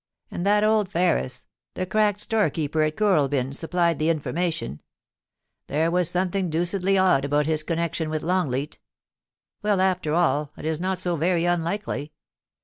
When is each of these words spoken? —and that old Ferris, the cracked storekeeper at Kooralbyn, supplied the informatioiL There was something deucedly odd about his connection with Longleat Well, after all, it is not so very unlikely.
—and 0.31 0.43
that 0.47 0.63
old 0.63 0.89
Ferris, 0.91 1.45
the 1.75 1.85
cracked 1.85 2.19
storekeeper 2.19 2.81
at 2.81 2.95
Kooralbyn, 2.97 3.53
supplied 3.55 3.99
the 3.99 4.07
informatioiL 4.11 4.79
There 5.67 5.91
was 5.91 6.09
something 6.09 6.49
deucedly 6.49 6.97
odd 6.99 7.23
about 7.23 7.45
his 7.45 7.61
connection 7.61 8.09
with 8.09 8.23
Longleat 8.23 8.79
Well, 9.61 9.79
after 9.79 10.15
all, 10.15 10.53
it 10.57 10.65
is 10.65 10.79
not 10.79 10.97
so 10.97 11.17
very 11.17 11.45
unlikely. 11.45 12.13